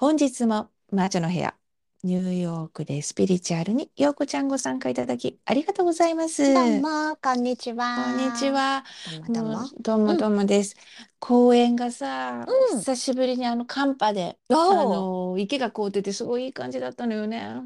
[0.00, 1.54] 本日も魔女の部屋、
[2.04, 6.42] ニューヨークでスピリチュアルにようこちゃんご参加いただきありがとうございます。
[6.54, 8.04] どうも、こんにちは。
[8.06, 8.48] こんにち。
[8.48, 8.82] は。
[9.28, 9.68] どうもどうも。
[9.82, 10.74] どうもうんどうもです。
[11.18, 17.60] 公園がさ、うん久しぶりにあの寒波で、あおーの池が凍っててすごいいい感じだったのよね。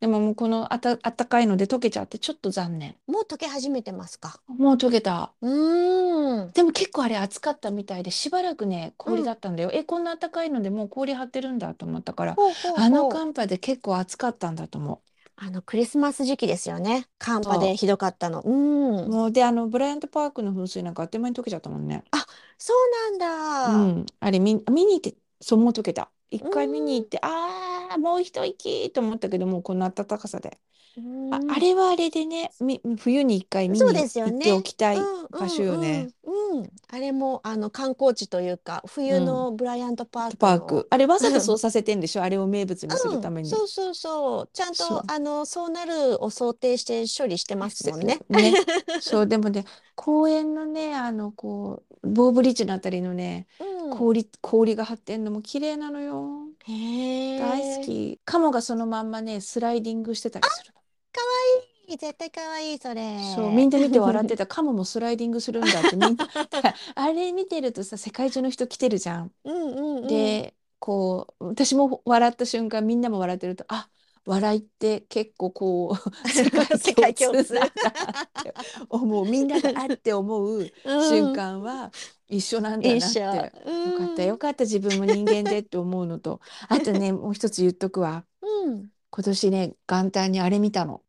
[0.00, 2.94] でももうこのあた、あったかいので溶けちゃってちょっと残念。
[3.06, 4.40] もう溶け始めてますか？
[4.46, 5.32] もう溶けた。
[5.40, 6.52] うーん。
[6.52, 9.70] でも結構あれ暑かったみたいでしばらくね氷だったんだよ。
[9.72, 15.00] え、こんな暖かいのでもう氷張ってるんだと思ったから、ほうほうほうあの寒波で結構暑かったんだと思
[15.36, 17.06] あのクリスマス時期ですよね。
[17.18, 18.40] 寒波でひどかったの。
[18.40, 19.08] うう。
[19.08, 19.10] ん。
[19.10, 22.04] もうであのブライアントパークの噴水なんかあっという間に溶けちゃったもんね。
[22.56, 23.72] そうなんだ。
[23.72, 26.10] うん、あれ見、見に行ってそうもう溶けた。
[26.30, 27.28] 一回見に行って、あ
[27.90, 30.58] あもう一息と思ったけどもうこの暖かさで、
[30.96, 36.08] うんあ、あれはあれでねみ冬に一回見そうにですよね行っておきたいうん場所よね。
[36.24, 36.70] うん、うん。
[36.90, 42.22] あれもあの観光地というか冬のブライアントパークのパークあれわざとそうさせてんでしょ？
[42.22, 43.50] あれを名物にするためうん、に。
[43.50, 44.50] そうそうそう。
[44.52, 48.18] ちゃんそうとあのそうなるを想定して処理してますもんね。
[48.28, 48.54] ね、
[49.00, 53.96] そうでもね公園のねあのこうボーブリッジのあたりのねうん。
[53.96, 57.38] 氷、氷が張ってんのも綺麗なのよへえ。
[57.40, 60.72] 大好きカモがそのまんまねスライディングしてたりする
[61.88, 63.18] いい絶対可愛いそれ。
[63.18, 66.28] のそうみんな見て笑ってたカモもスライディングするんだってみんな
[66.94, 69.32] あれ見てるとさ世界中の人来てるじゃん。
[69.44, 70.06] うんうんうん。
[70.06, 73.88] でこう私も笑った瞬間みんなも笑ってるとあ
[74.28, 76.28] 笑いって結構こう
[76.76, 77.54] 世界共通。
[77.54, 77.70] だっ
[78.44, 78.54] て
[78.90, 79.48] 思うみん。
[79.48, 81.90] ながあって思う瞬間は
[82.28, 83.18] 一緒なんだなって。
[83.20, 84.28] よかったよ。
[84.28, 86.40] よかった自分も人間でって思うのと。
[86.68, 88.26] あとねもう一つ言っとくわ。
[88.42, 88.90] うん。
[89.10, 90.94] 今年ね元旦にあれ見たの。
[90.94, 91.02] お？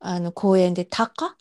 [0.00, 1.34] あの公園でタカ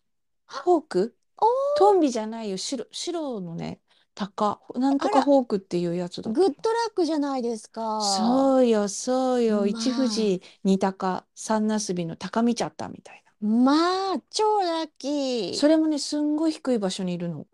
[0.47, 1.17] ホーク？
[1.37, 1.45] お
[1.77, 3.81] トンビじゃないよ白白のね
[4.15, 6.55] タカなんとあからホークっていうやつだグッドラ
[6.89, 7.99] ックじゃないですか。
[8.01, 9.57] そうよそうよ。
[9.57, 9.67] まあ。
[9.67, 15.51] 一富士二鷹三なすびの鷹見ちゃったみたいまあ超ラッキー。
[15.51, 17.45] なそれもねすんごい低い場所にいるの。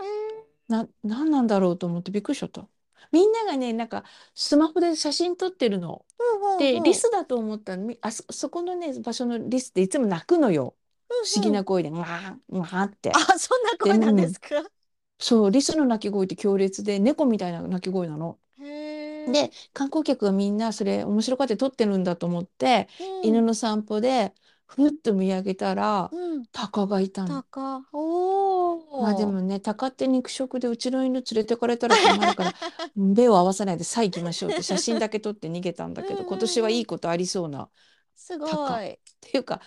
[0.69, 2.66] ななんなんだろうと思ってびっくりしちゃった。
[3.11, 4.03] みんながねなんか
[4.35, 6.05] スマホで写真撮ってるの。
[6.19, 6.59] うんうんうん。
[6.59, 7.85] でリスだと思ったの。
[7.85, 10.75] みあそそこのね場所のリスっていつも鳴くのよ。
[11.09, 13.11] 不思議な声で「わーわー」って。
[13.13, 14.63] あ、そんな声なんですか？
[15.21, 18.39] そうリスの鳴き声って強烈で猫みたいな鳴き声なの。
[18.59, 19.27] へえ。
[19.33, 24.33] で観光客がみんなそれ面白がって撮ってるんだと思ってうん、犬の散歩で
[24.67, 26.45] ふっと見上げたらうん。
[26.51, 27.43] 鷹がいたの。
[27.43, 27.85] 高。
[27.93, 29.01] おお。
[29.03, 32.53] まあでもね鷹って肉食でうちの犬連れてかれたら困るから
[32.95, 37.63] 目を合わさないでさあ行きましょうって写真だけ撮って逃げたんだけど今年はいいことありそうな。
[37.63, 37.69] っ
[38.15, 38.99] すご高い。
[39.21, 39.61] ていうか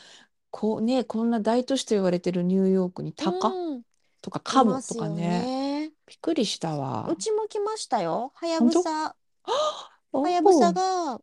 [0.50, 3.82] こうねこんな大都市と言われてるニューヨークに鷹うん
[4.24, 5.92] とかカモとかねね。
[6.06, 7.16] びっくりしたわう。
[7.16, 8.32] ちも来ましたよ。
[8.34, 9.14] はやぶさ。
[10.12, 11.20] おはやぶさが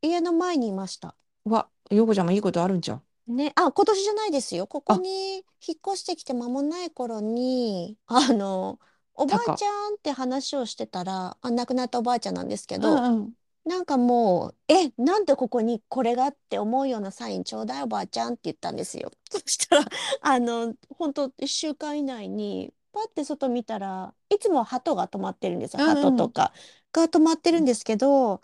[0.00, 1.16] 家の前にいました。
[1.44, 3.02] わ、よこちゃんもいいことあるんじゃん。
[3.26, 4.68] ね、あ、今年じゃないですよ。
[4.68, 5.44] ここに引っ
[5.84, 8.78] 越してきて間もない頃に、あの、
[9.14, 13.32] おばあちゃんって話をしてたら、あ、亡くなったおばあちゃんなんですけど、うんうん
[13.64, 19.10] なんかもう、え、なんでここにこれがって思うようなサインちょうだいおばあちゃんって言ったんですよ。
[19.30, 19.84] そしたら、
[20.20, 25.80] あの、本当一週間以内に、パッて外見たらいつも鳩が止まってるんですよ。
[25.82, 26.52] うんうん鳩とか
[26.92, 28.40] が止まってるんですけど、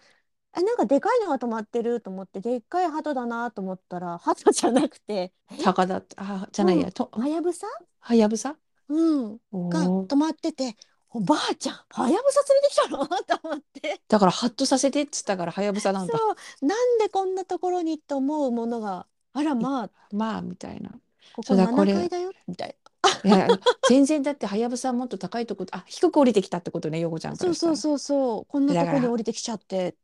[0.53, 5.57] あ、なんかでかいのが止まってると思って、でっかい鳩だなと思ったら、鳩じゃなくて、え？
[5.63, 7.67] 鷹だって、あ、じゃないや、うんと、はやぶさ
[8.01, 8.57] はやぶさ。
[8.89, 9.41] うん。
[9.53, 10.77] おーが止まってて、
[11.13, 13.07] おばあちゃん、はやぶさ連れてきたの？
[13.07, 14.01] と思って。
[14.09, 16.17] だからハッとさせてっつったからはやぶさなんだ。
[16.17, 20.91] そう、なんでこんなところにと思うものが、あらまあ、まあみたいな。
[21.33, 22.77] ここそうだこれ7階だよ、みたい
[23.25, 23.49] いや、
[23.89, 27.39] 全然だってはやぶさもっと高いとこ、あ、低く降りてきたってことね、よこちゃんな。
[27.39, 27.55] から。
[27.55, 29.97] そうそうそうそう、こんなとこに降りてきちゃって。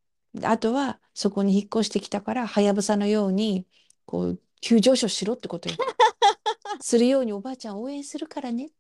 [0.43, 3.66] あとはそこに引っ越してきたからはやぶさのように
[4.05, 5.77] こう急上昇しろってことよ。
[6.80, 8.71] するようにおばあちゃん応援するからねっ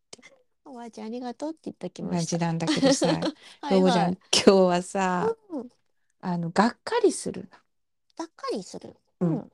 [0.76, 2.38] ばあちゃんありがとうって言ってきま感した。
[2.38, 3.06] じなんだけどさ、
[3.62, 4.18] はいよこちゃん、はい。
[4.32, 5.68] 今日はさ、うん、
[6.20, 7.48] あのがっかりする。
[8.16, 8.94] がっかりする？
[9.20, 9.50] ううんん。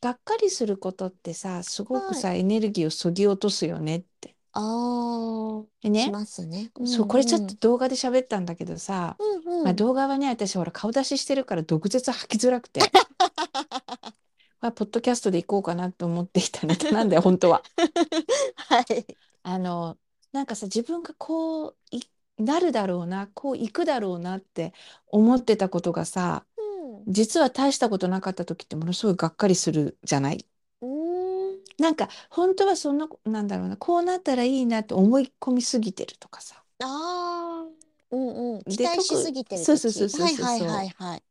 [0.00, 4.34] がっかりすることってさ、すごくはさ、エネルギーをそぎ落とすよねって。
[4.52, 6.70] ああ、でねし、ますね。
[6.84, 9.64] そう、これちょっと動画で喋ったんだけどさ、うんうん。
[9.64, 12.80] まあ、動画はね、私ほら顔出ししてるから毒舌吐きづらくて、
[14.60, 17.62] まあ、ポッドキャストでいこうかなと思っていたネタなんだよ、本当は。
[18.56, 19.06] はい。
[19.42, 19.96] あの、
[20.34, 22.02] なんかさ、自分がこうい
[22.38, 24.74] なるだろうな、こういくだろうなって
[25.08, 26.62] 思ってたことがさ、う
[27.02, 27.08] ん。
[27.08, 30.46] 実は大したことなかった時ってものすごいがっかりするじゃない？
[30.82, 31.64] うーん。
[31.78, 36.64] なんか本当はそんな、なんだろうな、こうなったらいいなって思い込みすぎてるとかさ。
[36.78, 37.68] ああ、
[38.10, 38.62] うんうん。
[38.64, 41.22] で期待しすぎてる特そうそうそうそうそう時はいはいはいはい。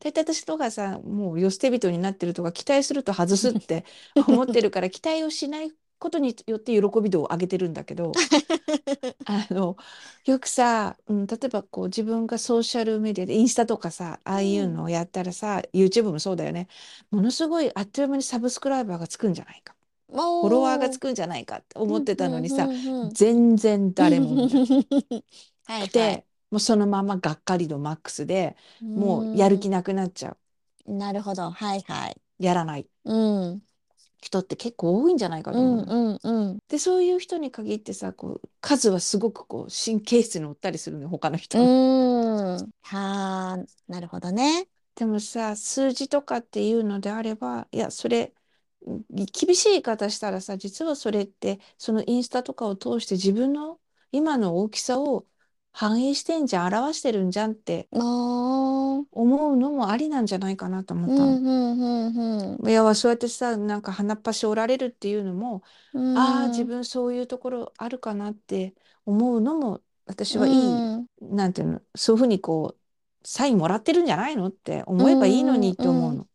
[0.00, 3.84] 大体私とかさ、もう世捨て人になってるとか、期待すると外すって
[4.26, 8.12] 思ってるから、 期待をしないことによって喜び度を上げてるんだけど、
[9.24, 9.76] あの、
[10.24, 16.66] よくさ、うん、例えばこう自分がソーシャルメディアでインスタとかさ、ああいうのをやったらさ、YouTube もそうだよね。
[17.12, 19.74] ものすごいあっという間にサブスクライバーがつくんじゃないか。
[20.08, 20.98] フォロワーがつ。
[20.98, 23.14] くんじゃないかって思うんってたのにさ、うんうんうん。
[23.14, 24.48] 全然誰も。
[25.64, 25.88] はいはい。
[25.90, 30.36] で、もうそのままがっかり度マックスで、うもうやるー気なくなっちゃ
[30.86, 30.92] う。
[30.92, 30.98] ん。
[30.98, 31.50] なるほど。
[31.50, 32.20] はいはい。
[32.38, 33.14] やらないう
[33.54, 33.62] ん。
[34.22, 35.96] 人って結構多いんじゃないかうんと思うの。
[36.14, 36.58] うんうん。
[36.68, 41.70] で、そういう人に限ってさ、こう、数はすごくこう、神経質に乗ったりするのよ、他のう人の。
[42.58, 42.70] ーん。
[42.82, 43.58] はあ、
[43.88, 44.68] なるほどね。
[44.94, 48.34] でもさ、数字とかっていうのであれば、いや、それ、
[48.82, 53.80] うん厳しい言い方したらさ、実はそれって、そのインスタとかを通して自分の
[54.10, 55.26] 今の大きさを
[55.72, 59.06] 反映してんじゃん、表してるんじゃんってあー。
[59.12, 61.40] 思うのもありなんじゃないかなと思うったの。
[61.40, 62.62] んうんうんうん。
[62.68, 66.66] いや、そうやってさ、なんか鼻っ端折られるっていうのも、うああ、自ん。
[66.66, 68.74] 分そういうところあるかなって
[69.06, 71.06] 思うのも、私はいい、うん。
[71.20, 72.76] なんていうの、そういうふうにこ
[73.24, 75.88] う、サインもらってるんじゃないのってう思えばいいのんにってうん。
[75.88, 76.28] 思うの。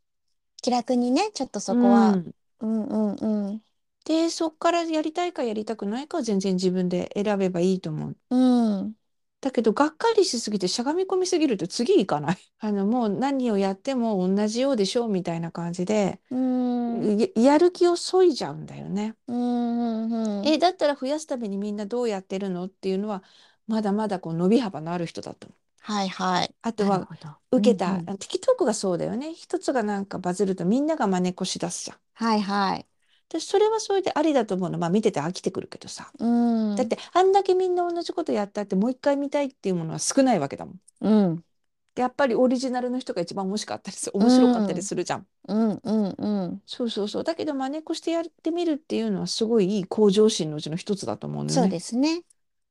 [0.62, 2.22] 気楽にね、ちょっとそこうは。
[2.22, 2.34] ん。
[2.60, 3.64] うんうんうん。
[4.06, 8.18] で、そっからやりたいかやりたくないかは全然自分で選べばいいと思う。
[8.30, 8.36] う
[8.84, 8.96] ん。
[9.42, 12.38] だけど、がっかりしすぎてしゃがみ込みすぎると次行かない。
[12.60, 17.18] あの、もう何をやっても同じようでしょうみたいな感じで、うん。
[17.36, 19.16] や、やる気を削いじゃうんだよね。
[19.28, 20.48] うんうんうん。
[20.48, 23.24] え、だったら増やすためにみんなどうやってるのっていうのは、
[23.68, 25.60] まだまだこう伸び幅のある人だと思う。
[25.80, 26.56] はいはい。
[26.62, 27.10] あとは、
[27.52, 28.12] 受けた、んうん。
[28.12, 29.34] あ TikTok がそうだよね。
[29.34, 32.00] 一つがなんかバズるとみんなが真似っこしだすじゃん。
[32.14, 32.88] はいはい。
[33.30, 34.78] で、それはそれでありだと思うの。
[34.78, 36.12] まあ見てて飽きてくるけどさ。
[36.20, 36.76] うん。
[36.76, 40.82] だってあんだけみんな同じことやったってもう一回見たいっていうものは少ないわけだもん。
[41.00, 41.44] うん。
[41.96, 44.84] でやっぱりオリジナルの人が一番面白かったりする、う面白かったりん。
[44.84, 45.28] するじゃん。
[45.48, 46.64] うんうんうん。
[46.68, 47.24] そうそうそう。
[47.24, 51.70] だけど真似っこしてやってみるっていうのはすごいいい向上心のうちの一つだと思うのよそうね。
[51.70, 52.24] ですね。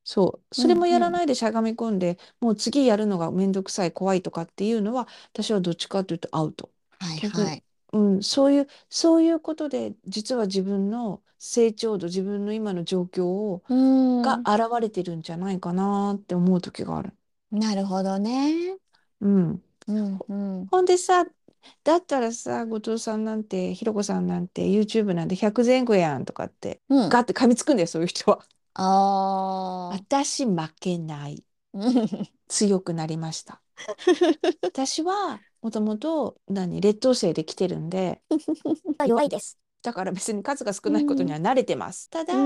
[0.03, 0.55] そう。
[0.57, 0.99] うそれもや。
[0.99, 6.71] らないでしゃがみ込んで、もう次やるのがめんどくさい、怖いとかっていうのは、私はどっちかというとアウト。
[6.99, 7.63] はいはい。
[7.97, 14.21] うん、そういう、そういうことで、実は自分の成長度、自分の今の状況を、うん。
[14.21, 17.13] が現れてるんじゃないかなって思う時がある。
[17.51, 18.77] なるほどね。
[19.21, 19.63] うん。
[19.87, 20.67] うんほうん。
[20.67, 21.25] ほんでさ、
[21.83, 27.09] だったらさ、後藤さんなんて、ひろこさんなんて、YouTube なんて100前後やんとかって、うん。
[27.09, 28.39] ガッて噛みつくんだよ、そういう人は。
[28.73, 29.95] ああ。
[29.95, 31.43] 私負けない。
[31.73, 33.61] う ん強くなりました。
[34.61, 36.81] 私はもともと何？
[36.81, 38.21] 劣等生で来てるんで
[39.03, 39.57] 弱いです。
[39.83, 41.33] だから別に数が少うないことにん。
[41.33, 42.09] は慣れてます。
[42.09, 42.37] ただう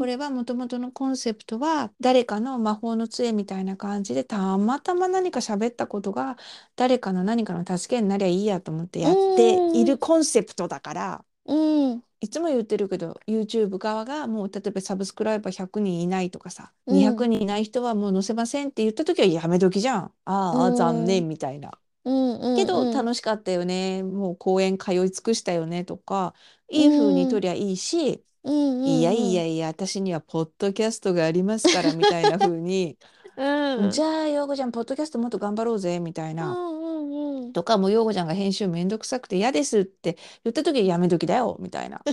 [0.00, 0.02] ん。
[0.02, 6.36] これはもともとのコンセプトは誰かの魔法の杖みたいな感じでたまたま何か喋ったことが
[6.76, 11.54] 誰かの何かの助けになりゃいいやと思ってやっているコンセプトだからう
[11.94, 12.02] ん。
[12.20, 17.24] いつも言ってるけど YouTube 側がもう例えばサブスクライバー100人いないとかさう200ん。
[17.26, 20.12] 人いない人はもう載せませんって言った時はやめ時じゃん。
[20.50, 21.22] うああ残ん。
[21.22, 21.72] 念みたいな。
[22.04, 22.86] うんうけど。
[22.90, 26.34] 楽しかったよねもう公園通い尽くしたよねとか
[26.74, 27.28] ういい風にん。
[27.28, 29.32] 取りゃいいしうんいやうんうん。
[29.32, 32.98] いやいや私にはポッドキャストがありますからみたいな風に
[33.36, 33.90] うん。
[33.90, 37.54] じゃあ陽子ちゃんポッドキャストもっと頑張ろうぜみたいうなんうんうん。
[37.54, 42.06] とかもう陽子ちゃんが編集めんどくさくて嫌ですって言った時はやめ時だよみたいな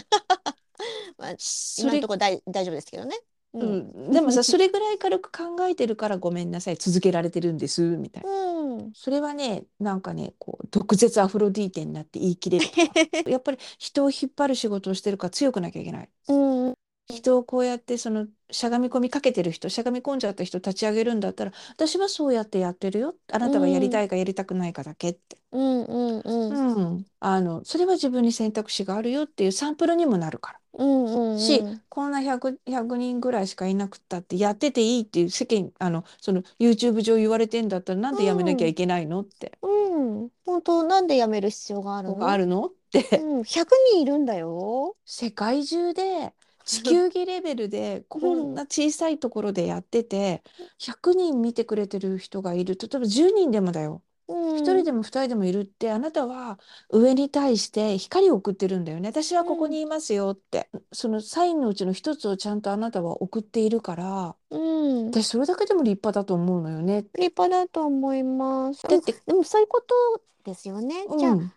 [1.17, 3.15] まあ、それ今のところ大、大丈夫ですけどね。
[3.53, 3.59] う。
[3.59, 8.93] うんん、でもさそれぐらい軽く考えてるからごめんなさい続けられてるんですみたいなうん。
[8.93, 12.65] それはねなんかねこう毒舌アフロディーテになって言い切れる
[13.29, 16.73] やっぱり人を引っ張る仕事をしてるから強くなきゃいけないうん。
[17.11, 23.15] 人をこうやってそのしゃがみ込みかけてる人しゃがみ込んじゃった人立ち上げるんだったら私はそうやってやってるよ。
[23.31, 25.83] あなたがやりたいかやりたくないかだけって、うん。
[25.83, 26.19] うん。
[26.19, 26.75] うん。
[26.75, 30.59] うん、あのそれは自分に選択肢があるよっていうサンプルにもなるから。
[30.73, 31.31] うん。
[31.31, 31.39] うん。
[31.39, 31.81] し、うん。
[31.89, 39.57] こんな 100, 100人ぐらいしかいなくったってやってていいっていう世間あのその YouTube 上言われてんだったらなんでやめなきゃいけないのって。
[39.61, 40.29] うん。
[40.45, 42.65] 本当、なんで辞める必要があるここがあのるの？
[42.65, 43.17] って。
[43.19, 43.43] うん。
[43.43, 44.95] 100人いるんだよ。
[45.05, 46.33] 世界中で
[46.69, 50.43] 地球儀レベルでこんな小さいところでやってて
[50.77, 54.55] 100人見てくれてる人がいる例えば10人でもだようん。
[54.55, 56.59] 1人でも2人でもいるってあなたは
[56.91, 65.07] 上に対して光を送ってるんだよね私はここにいますよってそのサインのうちの一つをちゃんとあなたは送っているからうん。
[65.07, 68.83] 私それだけでも立派だと思うのよね立派だと思います。
[68.83, 69.95] だってでもそういうこと
[70.43, 71.05] ですよね。
[71.17, 71.51] じゃあ、うん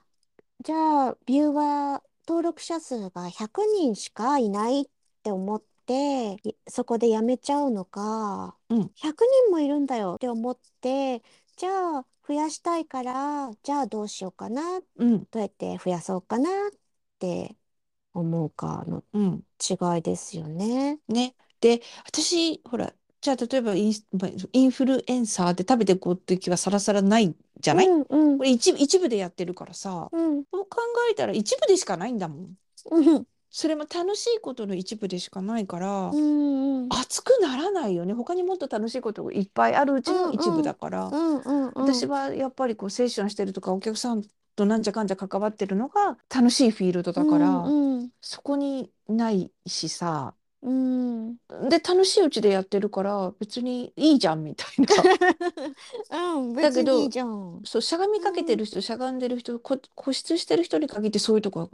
[0.65, 4.85] じゃあ、ビューワー、登録者数が100人しかいないっ
[5.23, 11.23] て思って、いそこでやめちゃうのか、うん100人もいるんだよって思って、
[11.57, 16.71] じゃあ、増やしたいから、じゃあどうしようかな、どうん、うやって増やそうかなっ
[17.19, 17.57] て
[18.15, 19.47] 思うかのうん。
[19.61, 21.01] 違いですよね。
[21.09, 21.35] ね。
[21.61, 23.93] で、私、ほら、じゃあ例えばイン
[24.53, 27.87] インフルエンサーで食べていこうっていう気はさらさらないじゃない？
[27.87, 30.79] うんうんこれ一部、一部でやってるからさ、うんそう考
[31.11, 32.55] えたら一部でしかないんだもん。
[32.91, 38.13] うんそれも楽しいことの一部でしかないから、うんうん熱くならないよね。
[38.15, 41.07] 他にもっと楽しいことがいっぱいあるうちの一部だから。
[41.07, 44.23] うんうんうん私はやっぱりこうセッションしてるとかお客さん
[44.57, 51.37] となんじゃかんじゃ関わってるのが楽しいフィールドだから、うんそこにないしさうん。
[51.69, 54.69] で楽しいうちでやってるから別にいいじゃんみたい
[56.11, 56.29] な。
[56.39, 57.61] うんだけど別にいいじゃん。
[57.65, 61.69] そうしゃがみかけてる人しゃがんでる人こ固執してる人に限ってそういうとこ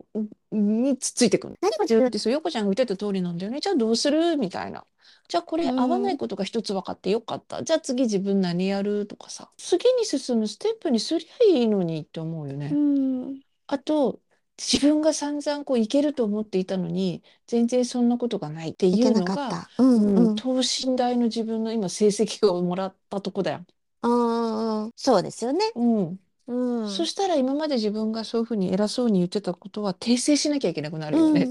[0.52, 2.06] につっついてくる何が重要？
[2.06, 3.60] ってそう横ちゃんが言ってた通りなんだよね。
[3.60, 4.36] じゃあどうする？
[4.36, 4.84] みたいな。
[5.28, 9.04] じゃあこれうん合わないことが一つ分かってよかった、じゃあ次自分何やる？
[9.04, 9.50] とかさ。
[9.58, 12.70] 次に進むステップにすりゃいいのにって思うよね。
[12.72, 13.40] うん。
[13.66, 14.20] あと
[14.58, 19.70] 自分が散々こういけると思っていたのに全然そんなことがないっていうのが、かった。
[19.78, 23.64] うんううんん等身大の自分の今成績をもらったとこだよ。
[24.02, 25.60] うんうんそうですよね。
[25.74, 31.44] うんうんそしたら今まで自分がそういうふうに偉そうに言ってたことは訂正しなきゃいけなくなるよね。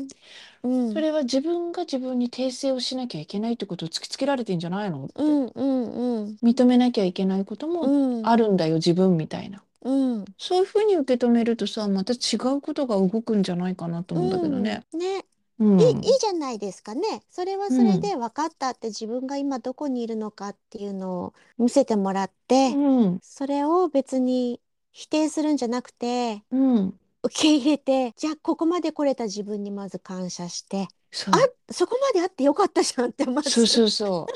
[0.64, 5.92] うんうんそれは自分が自分に訂正をしなきゃいけないってことを突きつけられてんじゃないのってうんうん
[6.26, 9.64] うん認めなきゃいけないこともうんあるんだよ自分みたいな。
[9.88, 14.84] うんそういうふうに受け止めるとさまた違うことが動くんじゃないかなと思うんだけどね。
[14.92, 15.26] うんね
[15.60, 17.24] うんいい、いいじゃないですかね。
[17.32, 24.60] それはそれで分かったって自分が今どこにいるのかっていうのを見せてもらって、うんそれを別に
[24.92, 33.50] 否定するんじゃなくて、うん受け入れて、じゃあここまで来れた自分にまず感謝して、そうあ、そこまであってよかったじゃんってまず。
[33.50, 34.34] そうそうそう。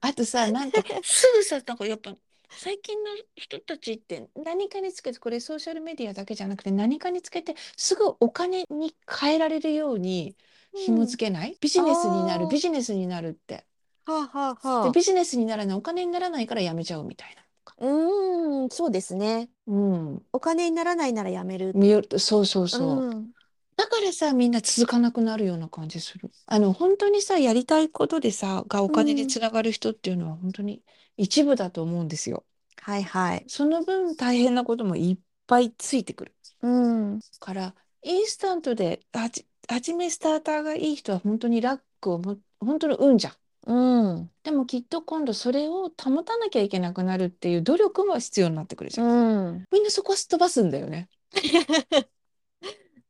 [0.00, 2.14] あとさ、なんか すぐさ、なんかやっぱ
[2.56, 10.36] 最近の人たちって何かにつけて、これソーシャルメディアだけじゃなくて何かにつけてすぐお金に変えられるように
[10.74, 13.64] 紐付けない、ビジネスになる、ビジネスになるって。
[14.04, 14.88] はあはあはあ。
[14.88, 17.42] で、ビジネスにならない、お金にならないからやめちゃうみたいな。
[17.78, 19.48] うーん、そうですね。
[19.66, 20.26] うん。
[20.32, 21.72] お金にならないならやめる。
[22.18, 22.88] そうそうそう。
[23.04, 23.32] うん
[23.76, 26.30] だからさ、みんな続かなくなるような感じする。
[26.46, 30.82] あの、本当にさ、やりたいことでさ、がお金につながる人っていうのは本当に
[31.20, 32.44] 一部だと思うんですよ。
[32.80, 33.44] はいはい。
[33.46, 36.68] その分大変なこともいっぱいついてくるう
[37.16, 37.20] ん。
[37.38, 43.34] から、インスタントではじ、はじめスターターがいい人は本当にラックをも、本当の運じゃん。
[43.66, 44.30] うん。
[44.42, 49.06] でもきっと今度それを保たなきゃいけなくなるっていう努力も必要になってくるじゃん。
[49.06, 49.64] うん。
[49.70, 51.10] みんなそこはすっ飛ばすんだよね。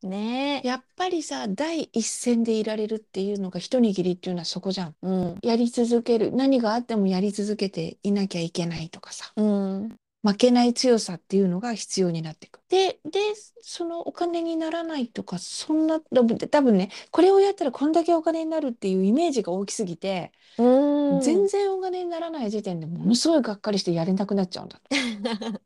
[0.03, 0.67] ねえ。
[0.67, 4.97] やっぱりさ、第一線でいられるっていうのが一握りっていうのはそこじゃん。
[5.03, 5.39] うん。
[5.43, 6.33] やり続ける。
[6.33, 9.33] 何があってもやり続けていなきゃいけないとかさ。
[9.37, 9.97] うん。
[10.23, 12.61] 負けない強さっていうのが必要になっていく。
[12.69, 13.21] で、で、
[13.63, 21.21] そのお金にならないとか、そんな、多分ね、これをやったらこんだけお金になるっていうイメージが大きすぎて、うん。
[21.21, 24.81] 全然お金にならない時点でものすごいがっかりしてやれなくなっちゃうんだ。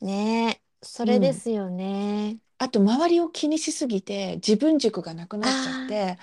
[0.00, 0.62] ねえ。
[0.82, 2.38] それですよね。
[2.62, 6.18] あと、周りを気にしすぎて、自分軸がなくなっちゃって、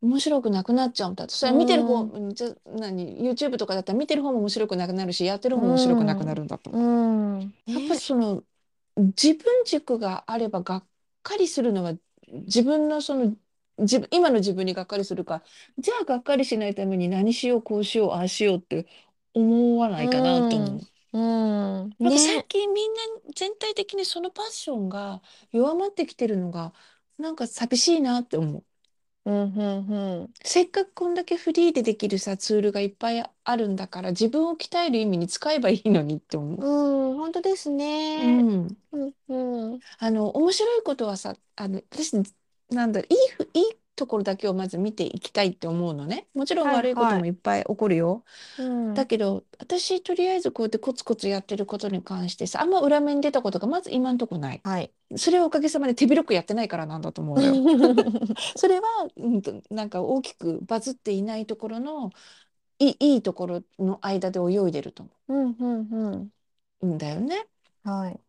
[0.00, 1.34] 面白くなくなっちゃうんだと。
[1.34, 6.70] それは見てる方、ううんじゃ、何、YouTube とかだったら見てる方も面白くなくなるし、やってる方も面白くなくなるんだと。
[6.70, 7.54] うん。
[7.66, 8.44] やっぱりその
[8.96, 10.84] 自分軸があればがっ
[11.22, 11.94] かりするのは
[12.28, 13.36] 自分のその
[13.78, 15.42] 自分今の自分にがっかりするか
[15.78, 18.86] じゃあがっかりしないために何しようこうしようああしようって
[19.34, 20.80] 思わないかなと思う。
[21.18, 21.96] うん。
[22.02, 22.48] なんか最ね。
[22.48, 23.00] 近みんな
[23.34, 26.72] 全体的にそのパッションが弱まってきてるのが
[27.18, 28.64] なんか寂しいなって思う。
[29.24, 36.66] うんうんせっかくこんだけフリーでできるさツールがいっぱいあるんだから自分を鍛える意味に使えばいいのにって思う。
[36.66, 37.10] うん。
[37.10, 37.16] うん。
[37.18, 37.70] 本当です
[38.16, 38.48] うね。
[38.66, 39.14] んうん。
[39.28, 39.82] うん。
[39.98, 42.12] あの面白いことはさあの私
[42.70, 43.06] なんだいい
[43.36, 43.64] ふいい
[43.96, 48.24] ところだけをまず見ていきたいって思うのねもちろんはい悪いことはいもいっぱい起こるよ、
[48.58, 48.94] うん。
[48.94, 54.92] だけど私とりあえずこうやってコツコツやってることに関してさあんま裏目に出たことがまず今んとこないはい。
[55.16, 57.54] それはおかげさまで手広くやってないからなんだと思うのよ
[58.56, 62.10] それは、うんと、なんか大きくバズっていないところの
[62.78, 66.30] いいいいところの間で泳いでるとうんうんうん。
[66.80, 67.46] 思うんだよね。
[67.84, 68.20] はい。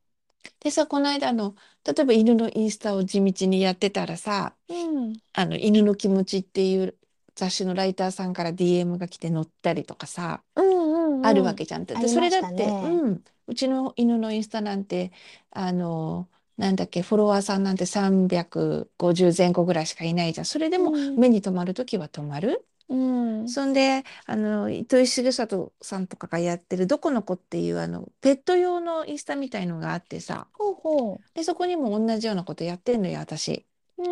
[0.60, 5.14] でさこの間あの例えば犬のインスタを地道にやってたらさうん。
[5.34, 6.96] あの犬の気持ちっていう
[7.36, 11.26] 雑誌のライターさんから DM が来て載ったりとかさ、うんうんうん。
[11.26, 11.86] あるわけじゃん。
[11.86, 15.12] でありそれだって、ねうん、うちの犬のインスタなんて
[15.52, 16.28] あの
[16.58, 20.46] なんだっけフォロワーさんなんて350前後ぐらいしかいないじゃん。
[20.46, 22.66] それでもうん目に留まる時は留まる？
[22.90, 23.48] うん。
[23.50, 33.66] そんであの糸井重里さんとかがやってる「どこの子」っていうあのペット用のインスタみたいのがあってさほうほでそこにも同じようなことやってんのよ私。
[33.98, 34.04] う。
[34.04, 34.08] うん。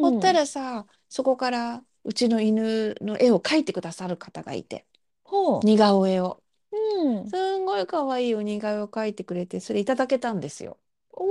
[0.00, 4.86] ほったらさそこからうちの犬の絵を描いてくださる方がいて
[5.24, 5.62] ほう。
[5.66, 7.34] 似顔絵をうん。
[7.34, 10.78] すんごい可愛いお似顔絵を描いてくれてそれいただけたんですよ。
[11.12, 11.28] おー、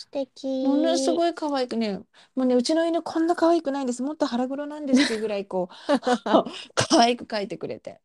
[0.00, 0.46] 素敵。
[0.62, 1.14] ものすい。
[1.14, 1.98] ごい可愛くね
[2.34, 5.74] もうねうちの犬こんな可愛くないんですもっと腹黒なんですっていうぐらいこう
[6.74, 8.00] 可愛く描いてくれて。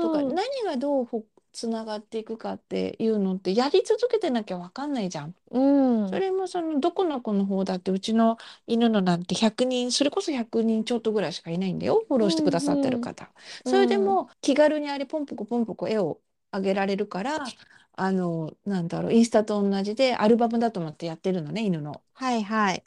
[0.00, 0.34] とかうん。
[0.34, 5.34] 何がどうほつながっていくかっていうのってやり続けてなきゃ分かんないじゃん。
[5.50, 6.08] うん。
[6.10, 8.36] それもそのどこの子の方だってうちの
[8.66, 13.32] 犬のなんて100人それこそ100人ちょっとぐらいしかいないんだよフォローしてくださってる方。
[13.64, 17.54] それでも気軽にあれポンポコポンポコ絵をあげられるから
[17.96, 22.02] あのなんだろうインスタと同じでアルバムだと思ってやってるのね犬の。
[22.14, 22.84] はいはい。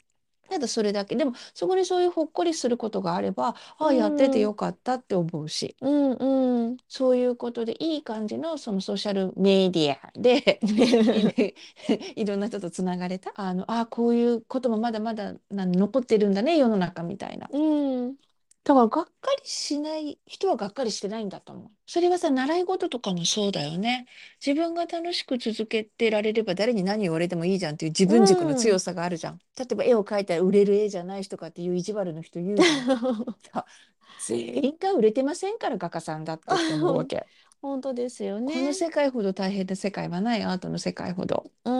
[0.48, 5.76] ただそれだけでもそこにそういうほっこりすることがあればああやっててよかったって思うし。
[5.80, 6.76] うんうん。
[6.88, 10.58] そういうことでいい感じのそのソーシャルメディアで
[12.16, 17.58] いろんな人とつながれたあのあこういうこともまだまだな残ってるんだね世の中みたいなう
[18.08, 18.16] ん。
[18.68, 19.10] だからがっか
[19.42, 24.04] りしない人はがっかりしてないんだと思うそれはさ習い事とかもそうだよね
[24.46, 33.64] 自分が楽しく続けてられれば誰に何言われてもいいじゃんっていう自分軸の強さがあるじゃん、例えば絵を描いたら売れる絵じゃない人かっていう意地悪の人言うじゃん
[34.26, 37.24] 全員が売れてませんから画家さんだってって思うわけ。
[37.62, 38.74] 本当ですよこねの。
[38.74, 41.50] 世界ほど大変な世界はないアートの世界ほど。
[41.64, 41.70] う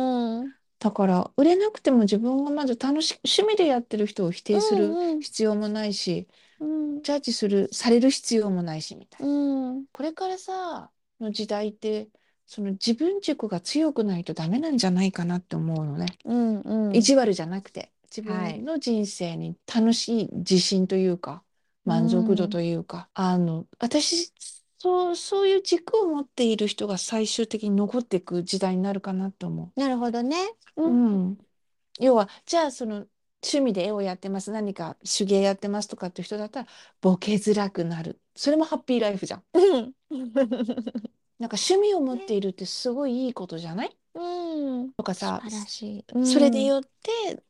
[0.44, 0.54] ん。
[0.78, 6.28] だから売れなくても自分がまず楽し趣味でやってる人を否定するうん必要もないし、
[6.60, 7.02] うん。
[7.02, 9.28] ジャッジするされる必要もないしみたいな。
[9.28, 9.86] うん。
[9.92, 12.08] これからさの時代って
[12.46, 16.06] その自分軸が強くないとダメなんじゃないかなって思うのね。
[16.24, 16.60] うん。
[16.60, 16.96] うん。
[16.96, 21.44] 意地悪じゃなくて自はい分の人生に楽しい自信というか
[21.84, 24.32] 満足度というか、あの私
[24.78, 30.36] そうそういう軸を持っている人が最終的に残っていく時代になるかなと思なるほどね。
[30.76, 30.82] う。
[30.84, 30.90] う
[31.30, 31.38] ん、
[32.00, 33.06] 要はじゃあその
[33.42, 36.66] 趣味で絵をやってます何か手芸やってますとかっていう人だったら
[37.00, 39.42] ボケづらくなるそれもハッピーライフじゃん。
[39.54, 39.94] うん。
[41.38, 43.96] なんか趣味を持っているってすごいいいことじゃない？
[44.14, 44.92] うん。
[44.92, 46.24] とかさ素晴らしい。
[46.24, 47.42] それでよって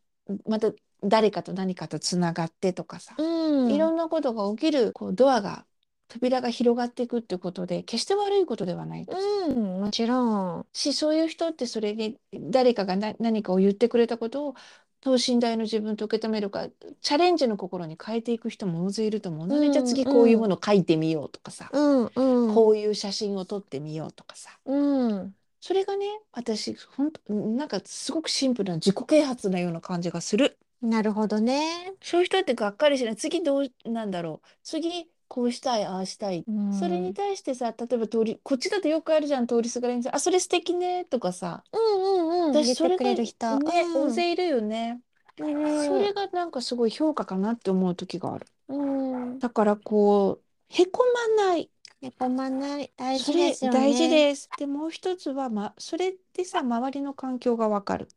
[0.47, 0.73] また
[1.03, 3.71] 誰かと何かとつながってとかさ、うん。
[3.71, 5.65] いろんなことが起きるこうドアが
[6.09, 9.81] 扉が広がっていくってことで決して悪いことではないうん。
[9.81, 10.67] もちろん。
[10.73, 14.55] しそういう人ってそれに誰かがな何かを言ってくれたことを
[15.01, 16.69] 等身大の自分と受け止めるか
[17.01, 22.11] チャレンジの心に変えていく人も大勢いると思うので、うんじゃあ次こういうものを書いてみようとかさ、うん。
[22.15, 22.55] うん。
[22.55, 25.35] こういう写真を撮ってみようとかさうん。
[25.61, 30.59] それがね私本当なんかすごくシンプルな自己啓発なような感じがする。
[30.81, 31.93] なるほどね。
[32.01, 42.07] そういう人ってがっかりしない次どうなんだろう次こうしたいああしたい、うんそれに対してさ例えば通りこっちだとよくあるじゃん通りすがりにさあそれ素敵ねとかさうんう
[42.47, 42.55] んうん。
[42.55, 43.05] 私それが。
[43.05, 45.01] ね、うん大勢いるよね、
[45.39, 49.39] うんそれがなんかすごい評価かなって思う時があるうん。
[49.39, 51.05] だからこうへこ
[51.37, 52.93] まないへこまない。
[52.97, 53.79] 大事ですよね。
[53.79, 58.09] 大事ですでもう一つは、ま、それってさ周りの環境がわかる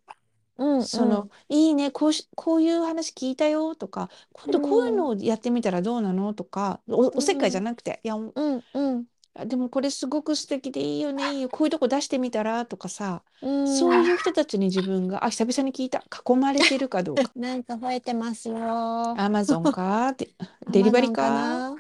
[0.62, 0.84] うんうん。
[0.86, 9.06] その、いいねこうしこういう話聞いたよとか今度こういうのをやってみたらどうなのとかおおせっかいじゃなくて、いやうんうん。
[9.34, 13.78] あでもこれすごく素敵でいいよねいいよこういうとこ出してみたらとかさ、うん。
[13.78, 18.58] そういう人たちに自分があ久々に聞いた囲まれてるかどうか なんか増えてますよ。
[18.58, 20.10] アマゾンか？
[20.10, 20.30] って
[20.70, 21.76] デリバリーか？Amazon な？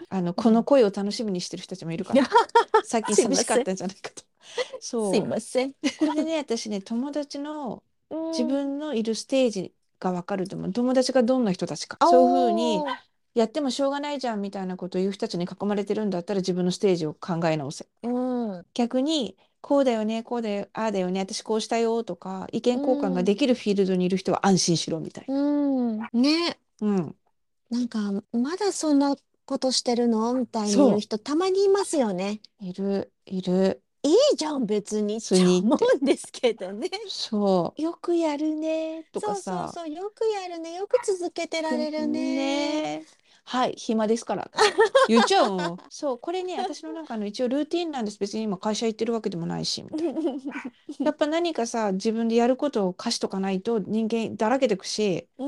[0.08, 2.28] あのこの声を楽しみにしてる人たちもいるから
[2.82, 4.22] 最近寂しかったんじゃないかと。
[4.80, 5.72] そうすいません。
[5.72, 7.82] これでね私ね友達の
[8.30, 10.72] 自分のいるステージが分かると思う。
[10.72, 11.98] 友達がどんな人たちか。
[12.08, 12.82] そういうふうに
[13.34, 17.86] やってもしょうがないじゃんみたいなことを言う人たちに囲まれてるんだったら自分のステージを考え直せ。
[18.02, 18.08] う
[18.58, 18.66] ん。
[18.74, 25.98] 逆にこうだよねこうだよああだよね私こうしたよとか意見交換ができるフィールドにいる人は安心しろみたいうん。
[26.12, 26.58] ね。
[26.80, 27.16] な、うん、
[27.70, 27.98] なんか、
[28.32, 30.32] まだそんなことしてるの？
[30.34, 31.00] みたいにそう言う。
[31.00, 32.40] 人たまにいますよね。
[32.60, 35.18] いるいるいいじゃん、別に。
[35.18, 36.88] って思うんですけどね。
[37.08, 39.94] そうよくやるねとかそうさそうそう。
[39.94, 40.74] よくやるね。
[40.74, 43.00] よく続けてられるね。
[43.00, 43.06] ね
[43.44, 44.50] はい暇ですから
[45.08, 50.20] 言っちゃうの そうこれね私の中の一応ルーティンなんです別に今会社行ってるわけでもないしみたいな
[51.00, 55.44] やっぱ何かさ自分でやることを課しとかないと人間だらけてくしう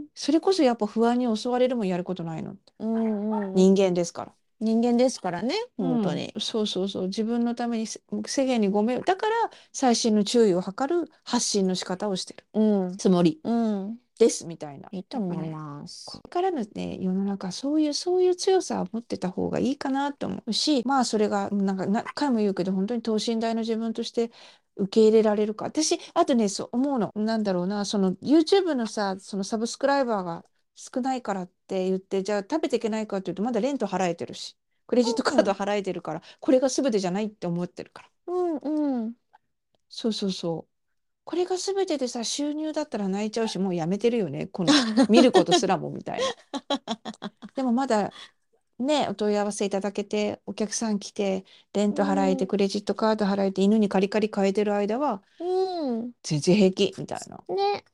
[0.00, 0.08] ん。
[0.14, 3.54] それこそやっぱ不安に襲われるもんやることないのうんうん。
[3.54, 5.54] 人間ですから人間ですからね。
[5.76, 6.38] 本当にう。
[6.38, 9.34] んそうそうそう自分のためにせ世間にご迷惑だから
[9.72, 12.96] 細心の注意を図る発信の仕方をしてるうん。
[12.96, 13.98] つもりうん。
[14.18, 14.88] ですみたいな。
[14.90, 16.06] いいと思います。
[16.10, 24.30] これからのね世の中そういうそういう強さを持ってた方がいいかなと思うしまあそれがなんか何回も言うけど本当に等身大の自分として
[24.76, 30.44] 受け入れられるか私あとねそう思うのなんだろうなその YouTube のさそのサブスクライバーが
[30.78, 38.56] 少ないからって言ってじゃあ食べていけないかっていうとまだレント払えてるしクレジットカード払えてるからこれが全てじゃないって思ってるからうん
[39.04, 39.14] うん。
[39.88, 40.72] そうそうそう
[41.24, 44.76] これが全てでさ収入だったら泣いちゃうしもうやめてるよねこの
[45.08, 46.34] 見ることすらもみたいな。
[47.54, 48.14] でもまだ
[48.78, 56.12] ねお問い合わせいただけてお客さん来てレント払えてうんクレジットカード払えて犬にカリカリ変えてる間はうん。
[56.22, 57.42] 全然平気みたいな。
[57.48, 57.84] ね。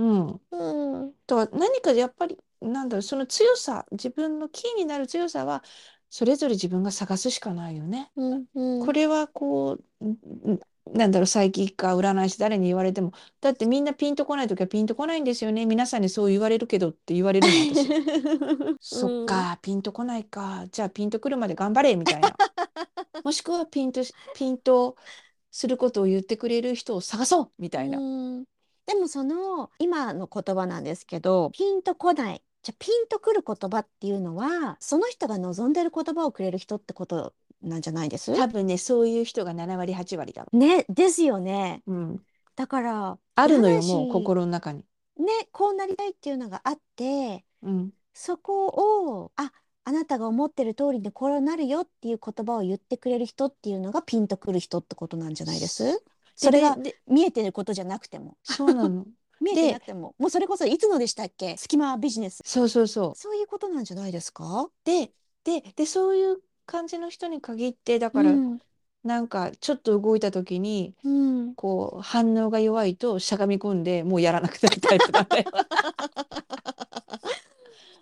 [0.00, 0.40] うん。
[0.50, 1.14] うん。
[1.26, 5.62] とは何かやっぱりなんだろうその強さ自分のキーになる強さは
[6.08, 8.10] それぞれ自分が探すしかないよね。
[8.16, 8.86] うんうん。
[8.86, 10.60] これはこうんん
[10.92, 18.78] なんだろうサイキックか占い師誰に言われてもだってみんなピンとこない時はピンとこないんですよね皆さんにそう言われるけどって言われるの私。
[18.80, 20.66] そっか、ピンとこないか。
[20.72, 22.34] じゃあピンとくるまで頑張れみたいな。
[23.22, 24.96] もしくはピンとし、ピンと
[25.50, 27.98] することを言ってくれる人を探そうみたいな。
[27.98, 28.02] う
[28.40, 28.44] ん
[28.90, 38.34] でもその今の言葉なんですけどピンとこないじゃあピンとくる言葉っていうのはその人が望んでる言葉をくれる人ってことなんじゃないです？
[38.36, 40.48] 多分ね、そういう人が7割、8割だわ。
[40.52, 42.20] ねですよねうん。
[42.56, 44.84] だからあるのよ、もう心の中に。
[45.18, 47.90] ねこうなりたいっていうのがあってうん。
[48.12, 49.52] そこをあ
[49.84, 56.02] あなたが思ってる通りでこうなるよっていう言葉を言ってくれる人っていうのがピンとくる人ってことなんじゃないです？
[56.44, 56.76] それが
[57.06, 59.04] 見えてることじゃなくてもそうなの。
[59.40, 61.56] 見えてなくてももうそれこそいつのでしたっけ？
[61.56, 64.62] 隙間ビジネスそうそうそそういうことなんじゃないですか？
[64.64, 64.72] う。
[64.84, 65.12] で、
[65.44, 68.58] で、で、そういう感じの人に限って、だから、うん
[69.02, 75.44] なんか、ちょっと動いた時に、うん、こう、反応が弱いと、しゃがみ込んで、もうやらなくなるタイプなんだよ。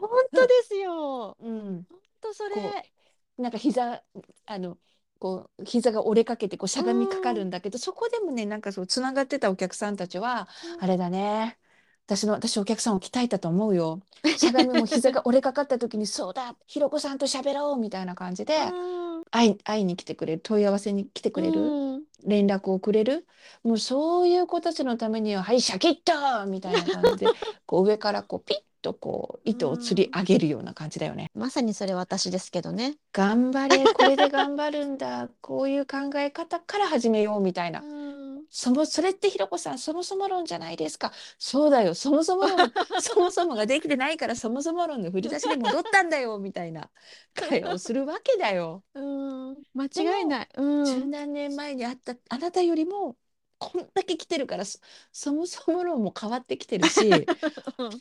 [0.00, 1.36] 本当ですよ。
[1.40, 1.86] うん。
[1.88, 2.56] 本当それ。
[2.56, 4.02] こなんか膝
[4.46, 4.76] あの
[5.18, 11.58] こう膝が折れかけてこうしゃがみかかるんだけどそこでもねなんかそうつながってたお客さんたちはあれだね。
[12.06, 14.00] 私の私お客さんを鍛えたと思うよ。
[14.34, 19.24] しゃがみも膝が折れかかった時にそうだひろこさんと喋ろうみたいな感じでうん。
[19.30, 22.04] 会い会いに来てくれる問い合わせに来てくれるうん。
[22.24, 23.26] 連絡をくれる。
[23.62, 27.34] もうそういう子たちのためには「はいシャキッと!」みたいな感じで
[27.66, 31.30] こう上からこうピッとこう糸を釣り上げるような感じだよね。
[31.34, 32.96] まさにそれ私ですけどね。
[33.12, 35.28] 頑張れこれで頑張るんだ。
[35.40, 37.80] こういう考え方から始めようみたいな。
[37.80, 38.44] うん。
[38.50, 41.12] そもそれってひろこさんそもそも論じゃないですか。
[41.38, 41.94] そうだよ。
[41.94, 46.90] そもそも論 そもそもができてないからそもそも論の振り出しに戻ったんだよみたいな。
[47.34, 48.82] 会話をするわけだよ。
[48.94, 50.48] うん、間違いない。
[50.56, 53.16] う十ん、何年前にあったあなたよりも
[53.58, 54.78] こんだけ来てるからそ
[55.12, 57.24] そもそも論も変わってきてるし 引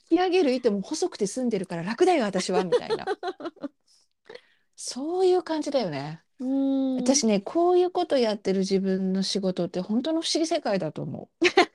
[0.10, 3.06] き上げる糸も細くて済んでるから楽だよ私はみたいな
[4.76, 6.22] そういう感じだよね。
[6.39, 11.46] うん、私ねこういうことやってる自分の仕事って本当の不思議世界だと思う。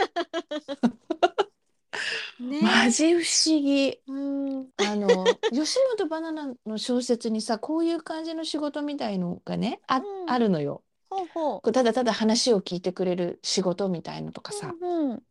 [2.42, 3.98] ね、マジ不思議。
[4.06, 10.84] うん、あの吉本バナナの小説にさこういう感じの仕事みたいのがねあ,、うんあるのよ。
[11.12, 14.86] ほうほこうただただ話を聞いてくれる仕事みたいのとかさ、う。
[14.86, 15.22] うん、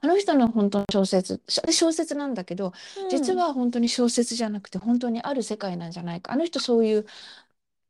[0.00, 2.72] あの人の本当の小説し小説なんだけど
[3.10, 6.32] 実は本当に小説じゃなくて本当にある世界なんじゃないか。
[6.32, 7.06] あの人そういう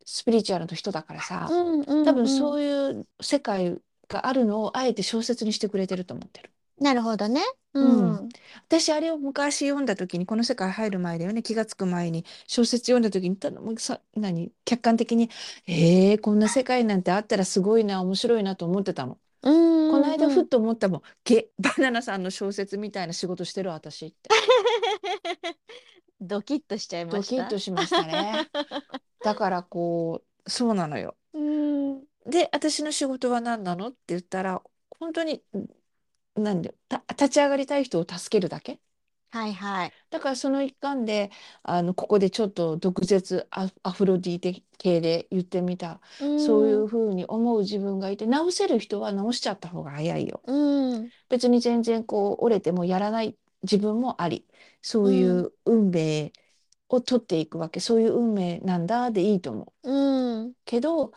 [0.05, 6.51] スピリチュアルの人だからさ、うん、うん、多分そうういう世界があるのをあえて小説にしてくれてると思ってる。
[6.81, 6.85] ん。
[6.85, 7.43] なるほどね。
[7.75, 8.29] ううんん、
[8.69, 14.53] 私あれを昔読んだ時にこの世界入る前だよね気がつく前に小説読んだ時にただもうさ何？
[14.65, 15.29] 客観的に
[15.67, 19.19] 「えー、こんな世界なんてあったらすごいな面白いな」と思ってたの。
[19.43, 24.31] うん、この間ふっっと思ったもん「ゲバナナさんの小説みたいな仕事してる私」って
[26.21, 27.37] ドキッとしちゃいました。
[27.37, 28.49] ドキッとしましたね。
[29.23, 31.17] だからこうそうなのよ。
[31.33, 33.89] うん、で私の仕事は何なの？
[33.89, 34.63] って言ったら
[34.99, 35.43] 本当に
[36.37, 38.81] なんでた立ち上がりたい人を助けるだけ？
[39.31, 39.93] はいはい。
[40.11, 41.31] だからその一環で
[41.65, 50.41] あのここでちょっと毒舌アアフロディーテ系で言ってみた、そういうふうに思う自分がいて直せる人は直しちゃった方が早いよ。
[50.47, 54.47] うん、別に全然こう折れてもやらない自分もあり
[54.83, 56.33] そういう運命
[56.89, 57.81] を取っていくわけ。
[57.81, 59.91] そういう運命なんだでいいと思う。
[59.91, 61.13] うん、けど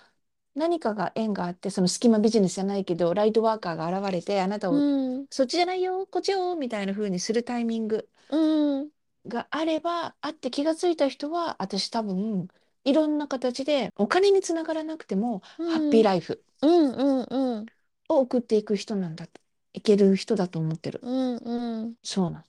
[0.58, 4.78] 何かが縁があってその隙間ビジネスじゃないけどライトワーカーが現れてあなたを、う
[5.22, 8.89] ん、そっちじゃないよこっちよみたいな風にするタイミングうん、
[9.28, 12.50] があればあって気がついた人は私多分
[12.84, 15.70] いろんな形でお金につながらなくても、うん。
[15.70, 17.65] ハッピーライフうん、うん、うん、
[18.08, 19.41] を送っていく人なんだと
[19.74, 21.02] いける人だと思ってる。
[21.04, 21.93] うん、うん。
[22.02, 22.43] そうなん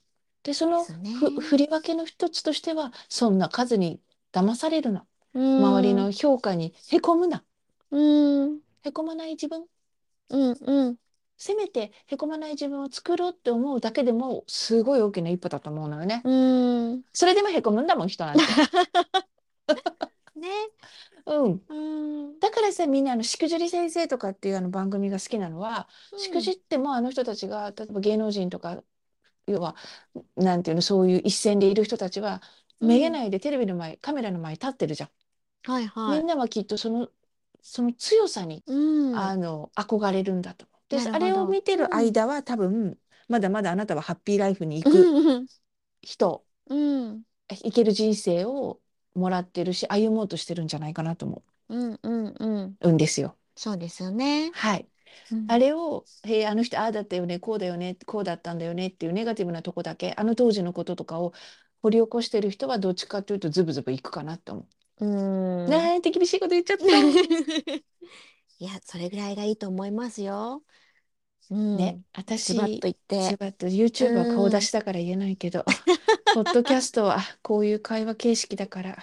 [0.44, 1.11] で、そのですね。
[1.12, 4.01] ふ振り分けの一つとしては、そんな数に
[4.33, 5.05] 騙されるな。
[5.35, 7.42] 周周りの評価にへこむな。
[7.90, 9.66] うんへこまない自分。
[10.31, 10.96] うんうん
[11.40, 16.20] せめてへこまない自分を作ろうって思うだけでも、すごい大きな一歩だと思うのよね。
[16.24, 18.42] うんそれでもへこむんだもん、人なんて。
[20.37, 20.48] ね
[21.27, 21.62] うん。
[21.68, 21.74] う
[22.35, 28.83] んだからさ、みんなあの、しくじり先生とかっていうあの番組が好きなのは、しくじってもあの人たちが、例えば芸能人とか、
[29.46, 29.77] 要は、
[30.37, 32.42] なんていうの、そういう一線でいる人たちは、
[32.81, 35.11] うんめげないでテレビの前、カメラの前に立ってるじゃん。
[35.64, 37.09] はいはいみんなはきっとその、
[37.62, 38.73] その強さに、う
[39.27, 39.27] ん。
[39.27, 40.83] あの、憧れるんだと思う。
[40.88, 45.49] で、あれを見てる間は、多分、まだまだあなたはハッピーライフに行くうん。
[46.03, 46.75] 人、う
[47.09, 47.25] ん。
[47.51, 48.81] 生きる人生を
[49.14, 51.77] もらってるし、歩もうとしてるんじゃないかなと思う。
[51.77, 52.79] んうんうん。
[52.81, 53.37] うんですよ。
[53.57, 54.53] そうですよね。
[54.53, 54.88] はい。
[55.47, 61.33] あれを、へえ、あの人、ああだったよね、こうだよね、こうだったんだよねっていうネガティブなとこだけ、あの当時のこととかを
[61.83, 64.68] 掘り起こしてる人はどっちかというとズブズブいくかなって思う。
[65.01, 65.69] うん。
[65.71, 66.85] なんて厳しいこと言っちゃった。
[68.59, 70.65] いやそれぐらいがいいと思いますよ。
[71.51, 71.77] うん。
[71.77, 73.35] ね、私、ズバッと言って。
[73.35, 73.67] ズバッと。
[73.69, 75.65] YouTube は顔出しだから言えないけど、
[76.33, 78.99] ポッドキャストはこういう会話形式だから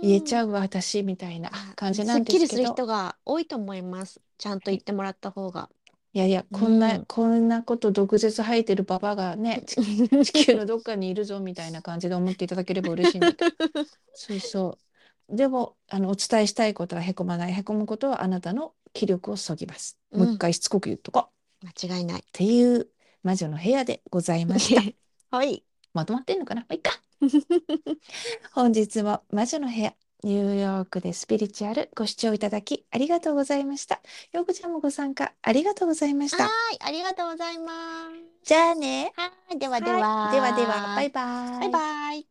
[0.00, 4.20] 言えちゃううわ、私みたいなあ感じすなんですけっきりする人ど、が多いと思います。
[4.38, 5.70] ちゃんと言ってもらった方が。
[6.12, 9.76] いやいや、こんな、うんこんなこと毒舌吐いてるババアがね、地
[10.22, 13.50] 地球のどっかにいるぞみたいな感じで思っていただければ嬉しいんだけど。
[14.12, 14.89] そうそう。
[15.30, 17.52] でも、あの、お伝えしたいことはへこまない。
[17.52, 19.96] へこむことはあなたの気力をそぎます。
[20.12, 21.28] もう一回しつこく言っとこ
[21.62, 21.66] う。
[21.66, 22.88] 間違いないっていう
[23.22, 24.82] 魔女の部屋でございました。
[25.36, 25.62] はい
[25.92, 26.62] まとまってんのかな？
[26.62, 27.00] まあ、いっか。
[28.52, 34.00] 本日も魔女の部屋、ニューヨークでスピリチュアルご視聴いただきありがとうございました。
[34.32, 36.44] ようこちゃんもご参加ありがとうございました。
[36.44, 37.72] はいありがとうございま
[38.42, 39.12] すじゃあね。
[39.16, 41.20] はいでははいではではでは、バイバ
[41.56, 41.60] イ。
[41.60, 42.26] バイバイ